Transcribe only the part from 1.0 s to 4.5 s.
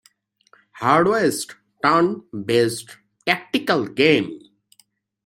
West", turn-based tactical game.